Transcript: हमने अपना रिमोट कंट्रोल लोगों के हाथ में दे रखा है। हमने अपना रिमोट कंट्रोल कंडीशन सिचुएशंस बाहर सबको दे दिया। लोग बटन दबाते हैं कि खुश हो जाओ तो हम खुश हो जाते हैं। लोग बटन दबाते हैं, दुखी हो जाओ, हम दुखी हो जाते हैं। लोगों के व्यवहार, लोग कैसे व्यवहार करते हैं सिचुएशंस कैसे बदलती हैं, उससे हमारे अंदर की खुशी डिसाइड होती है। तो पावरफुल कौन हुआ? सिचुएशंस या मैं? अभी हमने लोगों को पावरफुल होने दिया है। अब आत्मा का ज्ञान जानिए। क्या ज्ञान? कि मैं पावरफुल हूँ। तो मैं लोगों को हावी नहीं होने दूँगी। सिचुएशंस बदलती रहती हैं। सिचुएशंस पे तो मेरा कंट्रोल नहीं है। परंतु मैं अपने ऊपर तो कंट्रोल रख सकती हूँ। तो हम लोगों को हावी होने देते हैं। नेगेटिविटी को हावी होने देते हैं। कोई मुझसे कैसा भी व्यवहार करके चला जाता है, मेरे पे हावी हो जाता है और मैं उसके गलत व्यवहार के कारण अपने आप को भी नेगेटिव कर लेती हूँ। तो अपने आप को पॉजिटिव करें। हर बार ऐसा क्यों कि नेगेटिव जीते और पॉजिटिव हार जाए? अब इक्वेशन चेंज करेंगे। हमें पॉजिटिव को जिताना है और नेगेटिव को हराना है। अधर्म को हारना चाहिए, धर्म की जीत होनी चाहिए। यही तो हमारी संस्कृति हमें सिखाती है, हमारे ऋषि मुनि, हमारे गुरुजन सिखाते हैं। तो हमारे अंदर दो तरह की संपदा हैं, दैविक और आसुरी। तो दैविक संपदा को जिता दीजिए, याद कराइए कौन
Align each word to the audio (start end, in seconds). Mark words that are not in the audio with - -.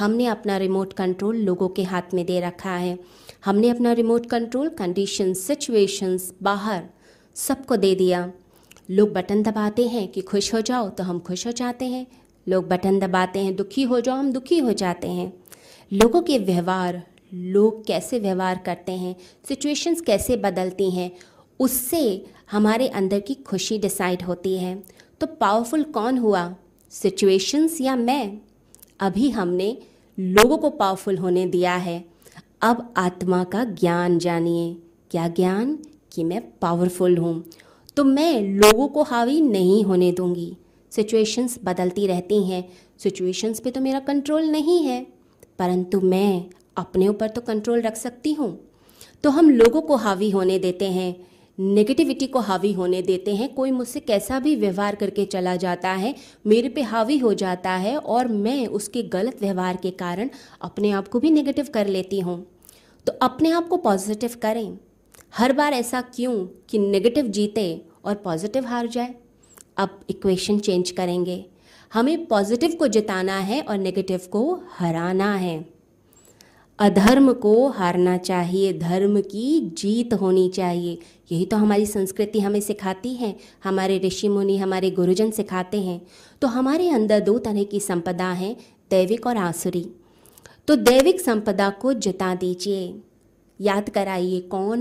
हमने 0.00 0.26
अपना 0.26 0.56
रिमोट 0.56 0.92
कंट्रोल 0.92 1.36
लोगों 1.36 1.68
के 1.68 1.82
हाथ 1.82 2.14
में 2.14 2.26
दे 2.26 2.40
रखा 2.40 2.70
है। 2.70 2.98
हमने 3.44 3.68
अपना 3.68 3.92
रिमोट 3.92 4.26
कंट्रोल 4.26 4.68
कंडीशन 4.68 5.32
सिचुएशंस 5.34 6.32
बाहर 6.42 6.84
सबको 7.34 7.76
दे 7.76 7.94
दिया। 7.94 8.32
लोग 8.90 9.12
बटन 9.12 9.42
दबाते 9.42 9.86
हैं 9.88 10.08
कि 10.08 10.20
खुश 10.20 10.54
हो 10.54 10.60
जाओ 10.60 10.88
तो 10.88 11.04
हम 11.04 11.18
खुश 11.18 11.46
हो 11.46 11.52
जाते 11.52 11.84
हैं। 11.84 12.06
लोग 12.48 12.68
बटन 12.68 12.98
दबाते 12.98 13.38
हैं, 13.38 13.56
दुखी 13.56 13.82
हो 13.82 14.00
जाओ, 14.00 14.16
हम 14.16 14.32
दुखी 14.32 14.58
हो 14.58 14.72
जाते 14.72 15.08
हैं। 15.08 15.32
लोगों 15.92 16.22
के 16.22 16.38
व्यवहार, 16.38 17.02
लोग 17.34 17.86
कैसे 17.86 18.18
व्यवहार 18.18 18.62
करते 18.66 18.92
हैं 18.92 19.16
सिचुएशंस 19.48 20.00
कैसे 20.00 20.36
बदलती 20.36 20.90
हैं, 20.90 21.10
उससे 21.60 22.26
हमारे 22.50 22.88
अंदर 22.88 23.20
की 23.20 23.34
खुशी 23.34 23.78
डिसाइड 23.78 24.22
होती 24.22 24.58
है। 24.58 24.82
तो 25.20 25.26
पावरफुल 25.26 25.82
कौन 25.82 26.18
हुआ? 26.18 26.54
सिचुएशंस 26.90 27.80
या 27.80 27.96
मैं? 27.96 28.49
अभी 29.00 29.30
हमने 29.30 29.78
लोगों 30.20 30.58
को 30.58 30.70
पावरफुल 30.70 31.18
होने 31.18 31.46
दिया 31.46 31.74
है। 31.74 32.04
अब 32.62 32.94
आत्मा 32.96 33.44
का 33.44 33.64
ज्ञान 33.64 34.18
जानिए। 34.18 34.76
क्या 35.10 35.28
ज्ञान? 35.28 35.78
कि 36.12 36.24
मैं 36.24 36.58
पावरफुल 36.58 37.18
हूँ। 37.18 37.44
तो 37.96 38.04
मैं 38.04 38.40
लोगों 38.42 38.88
को 38.88 39.02
हावी 39.02 39.40
नहीं 39.40 39.84
होने 39.84 40.12
दूँगी। 40.12 40.56
सिचुएशंस 40.90 41.58
बदलती 41.64 42.06
रहती 42.06 42.44
हैं। 42.44 42.68
सिचुएशंस 42.98 43.60
पे 43.60 43.70
तो 43.70 43.80
मेरा 43.80 44.00
कंट्रोल 44.00 44.42
नहीं 44.42 44.84
है। 44.84 45.06
परंतु 45.58 46.00
मैं 46.00 46.44
अपने 46.76 47.08
ऊपर 47.08 47.28
तो 47.28 47.40
कंट्रोल 47.40 47.80
रख 47.80 47.96
सकती 47.96 48.32
हूँ। 48.32 48.60
तो 49.22 49.30
हम 49.30 49.50
लोगों 49.50 49.82
को 49.82 49.96
हावी 49.96 50.30
होने 50.30 50.58
देते 50.58 50.84
हैं। 50.84 51.26
नेगेटिविटी 51.60 52.26
को 52.26 52.38
हावी 52.38 52.72
होने 52.72 53.02
देते 53.02 53.34
हैं। 53.34 53.54
कोई 53.54 53.70
मुझसे 53.70 54.00
कैसा 54.00 54.38
भी 54.38 54.56
व्यवहार 54.56 54.94
करके 54.94 55.24
चला 55.24 55.56
जाता 55.56 55.88
है, 55.88 56.14
मेरे 56.46 56.68
पे 56.68 56.82
हावी 56.82 57.18
हो 57.18 57.34
जाता 57.34 57.70
है 57.70 57.96
और 57.96 58.28
मैं 58.28 58.66
उसके 58.66 59.02
गलत 59.02 59.38
व्यवहार 59.40 59.76
के 59.76 59.90
कारण 59.90 60.30
अपने 60.62 60.90
आप 60.90 61.08
को 61.08 61.20
भी 61.20 61.30
नेगेटिव 61.30 61.68
कर 61.74 61.86
लेती 61.86 62.20
हूँ। 62.20 62.46
तो 63.06 63.12
अपने 63.22 63.50
आप 63.50 63.68
को 63.68 63.76
पॉजिटिव 63.76 64.34
करें। 64.42 64.78
हर 65.36 65.52
बार 65.52 65.72
ऐसा 65.72 66.00
क्यों 66.00 66.46
कि 66.68 66.78
नेगेटिव 66.78 67.26
जीते 67.26 67.82
और 68.04 68.14
पॉजिटिव 68.14 68.66
हार 68.66 68.86
जाए? 68.86 69.14
अब 69.76 70.00
इक्वेशन 70.10 70.58
चेंज 70.58 70.90
करेंगे। 70.90 71.44
हमें 71.92 72.26
पॉजिटिव 72.26 72.72
को 72.72 72.86
जिताना 72.86 73.38
है 73.38 73.60
और 73.62 73.78
नेगेटिव 73.78 74.20
को 74.32 74.62
हराना 74.78 75.34
है। 75.34 75.79
अधर्म 76.80 77.32
को 77.32 77.68
हारना 77.68 78.16
चाहिए, 78.16 78.72
धर्म 78.72 79.20
की 79.20 79.60
जीत 79.60 80.14
होनी 80.14 80.48
चाहिए। 80.48 80.98
यही 81.32 81.46
तो 81.46 81.56
हमारी 81.56 81.86
संस्कृति 81.86 82.40
हमें 82.40 82.60
सिखाती 82.60 83.14
है, 83.14 83.36
हमारे 83.64 83.98
ऋषि 83.98 84.28
मुनि, 84.28 84.58
हमारे 84.58 84.90
गुरुजन 84.90 85.30
सिखाते 85.30 85.80
हैं। 85.80 86.06
तो 86.42 86.48
हमारे 86.48 86.88
अंदर 86.90 87.20
दो 87.20 87.38
तरह 87.38 87.62
की 87.62 87.80
संपदा 87.80 88.32
हैं, 88.32 88.56
दैविक 88.90 89.26
और 89.26 89.36
आसुरी। 89.36 89.90
तो 90.68 90.76
दैविक 90.76 91.20
संपदा 91.20 91.70
को 91.70 91.92
जिता 91.92 92.34
दीजिए, 92.34 93.00
याद 93.60 93.88
कराइए 93.88 94.40
कौन 94.40 94.68